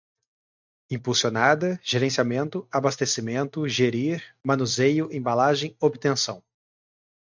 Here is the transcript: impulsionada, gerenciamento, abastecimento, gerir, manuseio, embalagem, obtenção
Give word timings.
impulsionada, 0.89 1.79
gerenciamento, 1.83 2.67
abastecimento, 2.71 3.67
gerir, 3.67 4.23
manuseio, 4.43 5.07
embalagem, 5.13 5.77
obtenção 5.79 6.41